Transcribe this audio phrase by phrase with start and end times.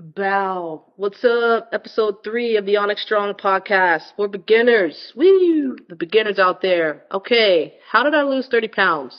[0.00, 0.84] Bow.
[0.96, 1.68] What's up?
[1.74, 5.12] Episode three of the Onyx Strong podcast for beginners.
[5.14, 5.76] Woo!
[5.90, 7.02] The beginners out there.
[7.12, 9.14] Okay, how did I lose 30 pounds?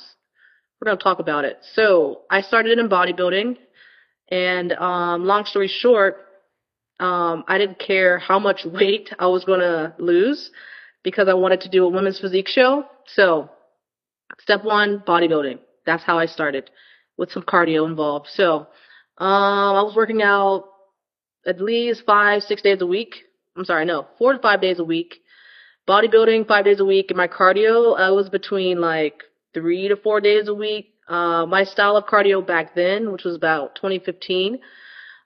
[0.80, 1.60] We're gonna talk about it.
[1.74, 3.58] So, I started in bodybuilding,
[4.30, 6.18] and um, long story short,
[7.00, 10.50] um, I didn't care how much weight I was gonna lose
[11.04, 12.86] because I wanted to do a women's physique show.
[13.06, 13.52] So,
[14.40, 15.60] step one, bodybuilding.
[15.86, 16.72] That's how I started
[17.18, 18.30] with some cardio involved.
[18.32, 18.68] So,
[19.18, 20.71] um, I was working out
[21.46, 23.16] at least five, six days a week.
[23.58, 25.16] I'm sorry, no, four to five days a week.
[25.88, 29.24] Bodybuilding five days a week, and my cardio I was between like
[29.54, 30.94] three to four days a week.
[31.08, 34.60] Uh, my style of cardio back then, which was about 2015,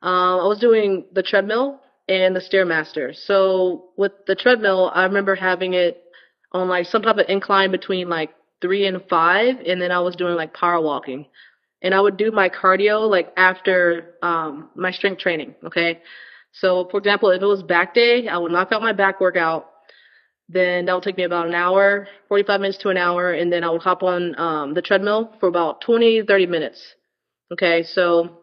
[0.02, 3.16] uh, I was doing the treadmill and the stairmaster.
[3.16, 6.02] So with the treadmill, I remember having it
[6.52, 10.16] on like some type of incline between like three and five, and then I was
[10.16, 11.28] doing like power walking
[11.82, 15.56] and I would do my cardio like after um, my strength training.
[15.66, 16.02] Okay,
[16.52, 19.70] so for example, if it was back day, I would knock out my back workout.
[20.48, 23.64] Then that would take me about an hour, 45 minutes to an hour, and then
[23.64, 26.96] I would hop on um, the treadmill for about 20, 30 minutes.
[27.52, 28.42] Okay, so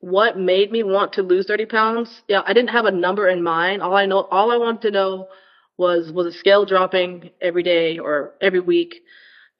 [0.00, 2.22] what made me want to lose 30 pounds?
[2.26, 3.82] Yeah, I didn't have a number in mind.
[3.82, 5.28] All I know, all I wanted to know
[5.76, 8.96] was was the scale dropping every day or every week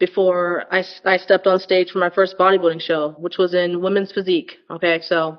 [0.00, 4.10] before I, I stepped on stage for my first bodybuilding show, which was in women's
[4.10, 4.56] physique.
[4.70, 5.38] Okay, so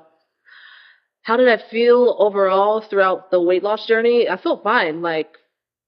[1.22, 4.28] how did I feel overall throughout the weight loss journey?
[4.28, 5.02] I felt fine.
[5.02, 5.36] Like,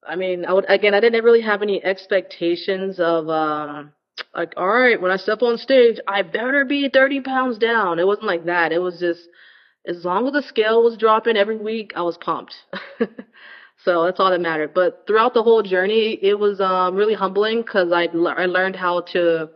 [0.06, 3.92] I mean, I would again, I didn't really have any expectations of um,
[4.34, 8.00] like, all right, when I step on stage, I better be 30 pounds down.
[8.00, 8.72] It wasn't like that.
[8.72, 9.22] It was just
[9.86, 12.55] as long as the scale was dropping every week, I was pumped.
[13.85, 14.73] So that's all that mattered.
[14.75, 19.03] But throughout the whole journey, it was um, really humbling because I, I learned how
[19.13, 19.51] to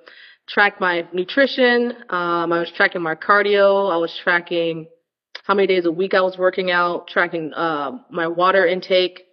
[0.47, 1.93] track my nutrition.
[2.11, 3.91] Um, I was tracking my cardio.
[3.91, 4.87] I was tracking
[5.45, 9.25] how many days a week I was working out, tracking uh, my water intake.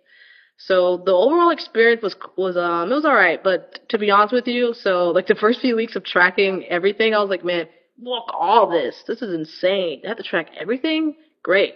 [0.58, 4.34] So the overall experience was was um it was all right, but to be honest
[4.34, 7.68] with you, so like the first few weeks of tracking everything, I was like, man,
[8.02, 9.03] look all this.
[9.06, 10.03] This is insane.
[10.06, 11.18] I have to track everything.
[11.44, 11.75] Great.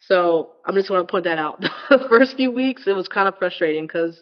[0.00, 1.60] So I'm just going to point that out.
[1.90, 4.20] the first few weeks, it was kind of frustrating because,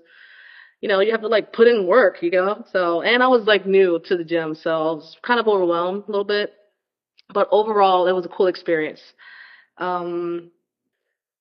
[0.80, 2.64] you know, you have to like put in work, you know?
[2.72, 6.04] So, and I was like new to the gym, so I was kind of overwhelmed
[6.04, 6.52] a little bit.
[7.32, 9.00] But overall, it was a cool experience.
[9.78, 10.50] Um,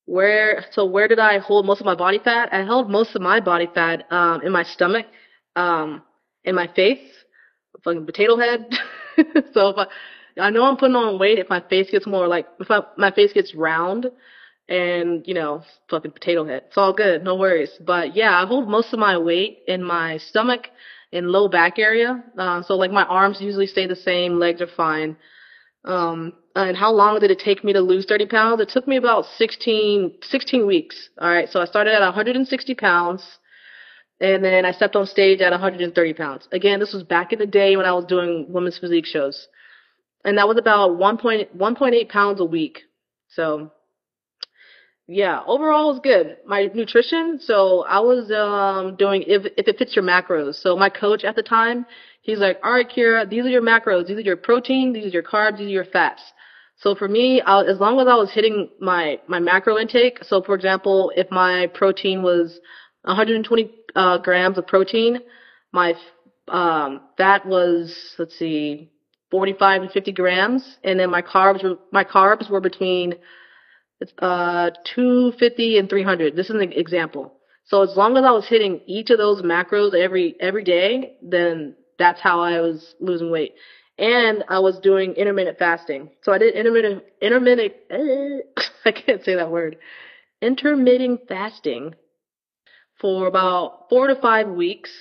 [0.05, 2.49] where, so where did I hold most of my body fat?
[2.51, 5.05] I held most of my body fat, um, in my stomach,
[5.55, 6.03] um,
[6.43, 6.99] in my face,
[7.83, 8.67] fucking potato head.
[9.53, 9.87] so if I,
[10.39, 13.11] I know I'm putting on weight if my face gets more like if I, my
[13.11, 14.07] face gets round
[14.67, 16.63] and you know fucking potato head.
[16.67, 17.71] It's all good, no worries.
[17.79, 20.67] But yeah, I hold most of my weight in my stomach
[21.13, 22.23] and low back area.
[22.37, 25.15] Uh, so like my arms usually stay the same, legs are fine.
[25.85, 28.61] Um, and how long did it take me to lose 30 pounds?
[28.61, 31.09] It took me about 16, 16 weeks.
[31.19, 31.47] All right.
[31.47, 33.23] So I started at 160 pounds
[34.19, 36.47] and then I stepped on stage at 130 pounds.
[36.51, 39.47] Again, this was back in the day when I was doing women's physique shows
[40.25, 42.81] and that was about 1.1.8 pounds a week.
[43.29, 43.71] So
[45.07, 46.37] yeah, overall it was good.
[46.47, 50.55] My nutrition, so I was um doing if if it fits your macros.
[50.55, 51.85] So my coach at the time,
[52.21, 54.07] he's like, "All right, Kira, these are your macros.
[54.07, 54.93] These are your protein.
[54.93, 55.59] These are your carbs.
[55.59, 56.23] These are your fats."
[56.77, 60.41] So for me, I, as long as I was hitting my my macro intake, so
[60.41, 62.59] for example, if my protein was
[63.03, 65.19] 120 uh, grams of protein,
[65.71, 65.93] my
[66.47, 68.91] um, fat was let's see,
[69.31, 73.15] 45 and 50 grams, and then my carbs were my carbs were between
[74.19, 76.35] uh 250 and 300.
[76.35, 77.33] This is an example.
[77.65, 81.75] So as long as I was hitting each of those macros every every day, then
[81.97, 83.55] that's how I was losing weight.
[83.97, 86.09] And I was doing intermittent fasting.
[86.21, 89.77] So I did intermittent intermittent uh, I can't say that word.
[90.41, 91.95] Intermittent fasting
[92.99, 94.91] for about 4 to 5 weeks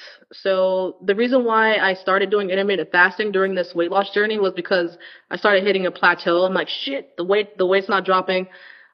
[0.43, 4.53] so the reason why I started doing intermittent fasting during this weight loss journey was
[4.55, 4.97] because
[5.31, 6.43] I started hitting a plateau.
[6.45, 8.49] I'm like, shit, the weight, the weight's not dropping.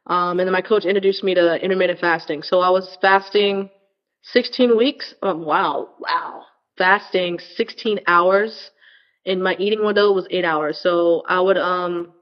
[0.06, 2.42] Um, and then my coach introduced me to intermittent fasting.
[2.42, 3.71] So I was fasting
[4.22, 5.15] 16 weeks.
[5.22, 6.45] Oh, wow, wow,
[6.77, 8.71] fasting 16 hours,
[9.25, 10.78] and my eating window was eight hours.
[10.78, 12.13] So I would um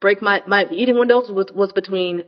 [0.00, 2.24] break my my eating windows was was between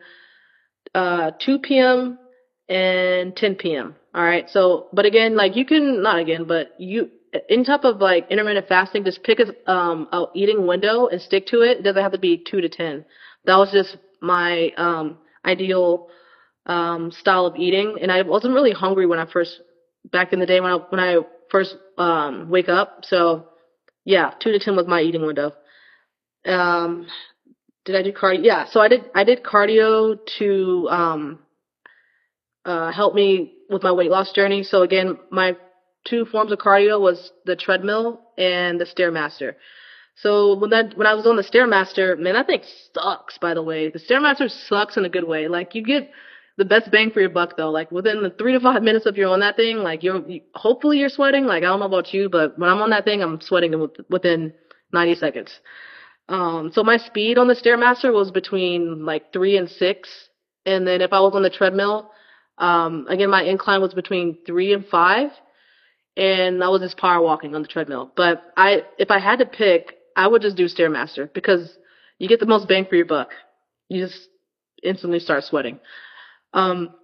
[0.94, 2.18] uh 2 p.m.
[2.68, 3.96] and 10 p.m.
[4.14, 4.48] All right.
[4.50, 7.10] So, but again, like you can not again, but you
[7.48, 11.46] in type of like intermittent fasting, just pick a um a eating window and stick
[11.48, 11.78] to it.
[11.78, 13.04] It doesn't have to be two to ten.
[13.44, 16.08] That was just my um ideal
[16.66, 19.60] um style of eating, and I wasn't really hungry when I first
[20.10, 21.18] back in the day when I when I
[21.50, 23.04] first um wake up.
[23.04, 23.48] So
[24.04, 25.52] yeah, two to ten was my eating window.
[26.46, 27.06] Um,
[27.84, 28.40] Did I do cardio?
[28.42, 31.38] Yeah, so I did I did cardio to um
[32.64, 34.62] uh help me with my weight loss journey.
[34.62, 35.56] So again, my
[36.04, 39.54] two forms of cardio was the treadmill and the stairmaster.
[40.16, 42.62] So when that when I was on the stairmaster, man, that thing
[42.92, 43.38] sucks.
[43.38, 45.48] By the way, the stairmaster sucks in a good way.
[45.48, 46.10] Like you get
[46.56, 47.70] the best bang for your buck though.
[47.70, 50.40] Like within the three to five minutes of you're on that thing, like you're you,
[50.54, 51.44] hopefully you're sweating.
[51.44, 54.52] Like I don't know about you, but when I'm on that thing, I'm sweating within
[54.92, 55.60] 90 seconds.
[56.28, 60.10] Um, so my speed on the stairmaster was between like three and six,
[60.66, 62.10] and then if I was on the treadmill,
[62.58, 65.30] um, again my incline was between three and five,
[66.16, 68.10] and I was just power walking on the treadmill.
[68.16, 71.76] But I, if I had to pick, I would just do stairmaster because
[72.18, 73.30] you get the most bang for your buck.
[73.88, 74.28] You just
[74.82, 75.78] instantly start sweating.
[76.52, 76.94] Um,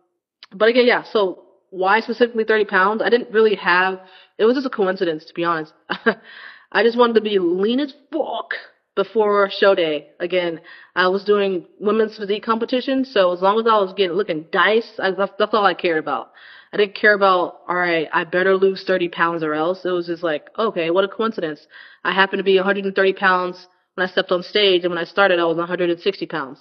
[0.52, 1.04] but again, yeah.
[1.12, 3.02] So why specifically 30 pounds?
[3.02, 4.00] I didn't really have.
[4.38, 5.72] It was just a coincidence, to be honest.
[6.72, 8.54] I just wanted to be lean as fuck
[8.94, 10.08] before show day.
[10.20, 10.60] Again,
[10.94, 14.88] I was doing women's physique competition, so as long as I was getting looking dice,
[14.98, 16.32] I, that's, that's all I cared about.
[16.72, 19.84] I didn't care about, all right, I better lose 30 pounds or else.
[19.84, 21.66] It was just like, okay, what a coincidence.
[22.02, 25.38] I happened to be 130 pounds when I stepped on stage, and when I started,
[25.38, 26.58] I was 160 pounds.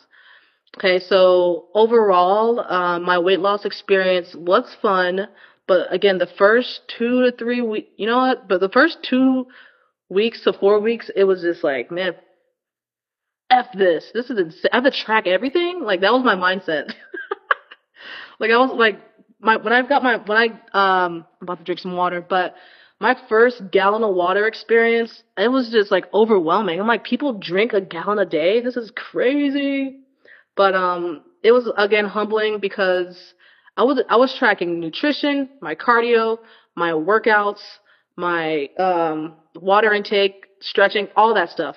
[0.77, 5.27] Okay, so overall, uh, my weight loss experience was fun,
[5.68, 8.47] but again, the first two to three weeks, you know what?
[8.47, 9.47] But the first two
[10.13, 12.15] weeks to four weeks, it was just like, man,
[13.50, 14.10] f this.
[14.13, 14.69] This is insane.
[14.71, 15.81] I have to track everything.
[15.81, 16.94] Like that was my mindset.
[18.39, 19.00] like I was like,
[19.39, 22.56] my when I've got my when I um I'm about to drink some water, but
[23.00, 26.80] my first gallon of water experience, it was just like overwhelming.
[26.80, 28.62] I'm like, people drink a gallon a day.
[28.62, 30.00] This is crazy.
[30.56, 33.33] But um, it was again humbling because
[33.75, 36.38] I was I was tracking nutrition, my cardio,
[36.75, 37.62] my workouts,
[38.16, 41.75] my um, water intake, stretching, all that stuff.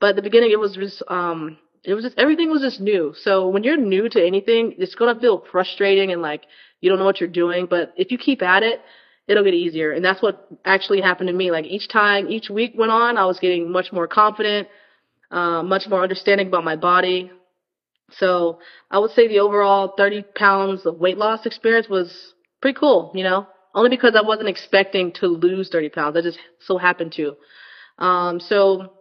[0.00, 3.14] But at the beginning, it was just um, it was just everything was just new.
[3.16, 6.44] So when you're new to anything, it's gonna feel frustrating and like
[6.80, 7.66] you don't know what you're doing.
[7.66, 8.80] But if you keep at it,
[9.28, 9.92] it'll get easier.
[9.92, 11.50] And that's what actually happened to me.
[11.50, 14.68] Like each time, each week went on, I was getting much more confident,
[15.30, 17.30] uh, much more understanding about my body,
[18.18, 18.58] so
[18.90, 23.24] I would say the overall 30 pounds of weight loss experience was pretty cool, you
[23.24, 26.16] know, only because I wasn't expecting to lose 30 pounds.
[26.16, 27.36] I just so happened to.
[27.98, 28.92] Um, so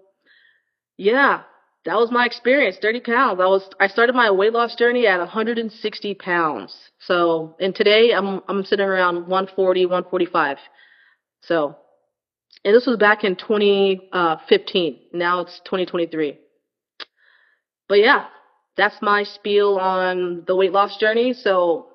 [0.97, 1.41] yeah,
[1.85, 2.77] that was my experience.
[2.81, 3.39] 30 pounds.
[3.39, 6.75] I was, I started my weight loss journey at 160 pounds.
[6.99, 10.57] So, and today I'm, I'm sitting around 140, 145.
[11.41, 11.75] So,
[12.63, 14.99] and this was back in 2015.
[15.13, 16.37] Now it's 2023.
[17.89, 18.25] But yeah,
[18.77, 21.33] that's my spiel on the weight loss journey.
[21.33, 21.87] So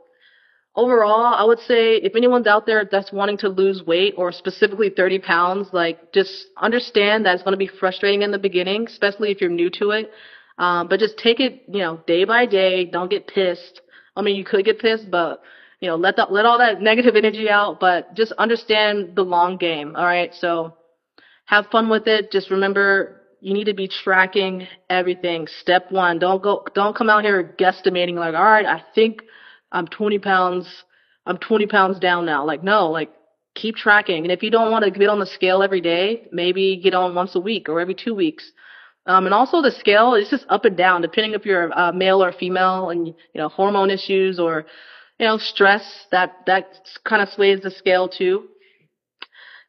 [0.77, 4.91] overall, I would say if anyone's out there that's wanting to lose weight or specifically
[4.91, 9.31] 30 pounds, like just understand that it's going to be frustrating in the beginning, especially
[9.31, 10.11] if you're new to it.
[10.59, 12.85] Um, but just take it, you know, day by day.
[12.85, 13.81] Don't get pissed.
[14.15, 15.43] I mean, you could get pissed, but
[15.81, 19.57] you know, let that, let all that negative energy out, but just understand the long
[19.57, 19.97] game.
[19.97, 20.33] All right.
[20.35, 20.75] So
[21.47, 22.31] have fun with it.
[22.31, 25.47] Just remember you need to be tracking everything.
[25.61, 29.23] Step one, don't go, don't come out here guesstimating like, all right, I think
[29.73, 30.85] I'm 20 pounds,
[31.27, 32.45] I'm 20 pounds down now.
[32.45, 33.11] Like, no, like
[33.55, 34.25] keep tracking.
[34.25, 37.15] And if you don't want to get on the scale every day, maybe get on
[37.15, 38.51] once a week or every two weeks.
[39.07, 42.23] Um, and also the scale is just up and down depending if you're a male
[42.23, 44.67] or female and, you know, hormone issues or,
[45.19, 46.67] you know, stress that, that
[47.05, 48.49] kind of sways the scale too.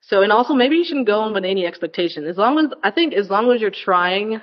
[0.02, 2.26] So, and also maybe you shouldn't go in with any expectation.
[2.26, 4.42] As long as, I think as long as you're trying,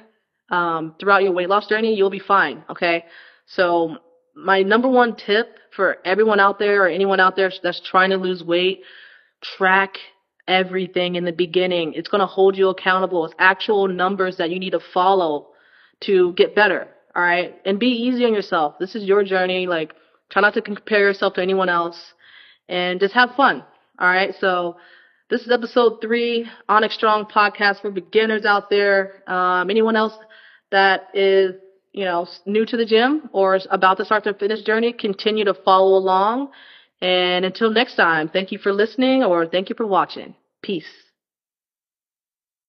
[0.50, 2.64] um, throughout your weight loss journey, you'll be fine.
[2.70, 3.04] Okay.
[3.46, 3.96] So
[4.34, 8.16] my number one tip for everyone out there or anyone out there that's trying to
[8.16, 8.82] lose weight,
[9.42, 9.96] track
[10.46, 11.94] everything in the beginning.
[11.94, 13.24] It's going to hold you accountable.
[13.24, 15.48] It's actual numbers that you need to follow
[16.00, 16.88] to get better.
[17.14, 17.54] All right.
[17.64, 18.74] And be easy on yourself.
[18.78, 19.66] This is your journey.
[19.66, 19.94] Like
[20.30, 21.96] try not to compare yourself to anyone else
[22.68, 23.64] and just have fun.
[23.98, 24.34] All right.
[24.40, 24.76] So,
[25.30, 29.22] this is episode three, Onyx Strong podcast for beginners out there.
[29.26, 30.12] Um, anyone else
[30.70, 31.54] that is,
[31.94, 35.44] you know, new to the gym or is about to start their fitness journey, continue
[35.46, 36.50] to follow along.
[37.00, 40.34] And until next time, thank you for listening or thank you for watching.
[40.62, 41.03] Peace.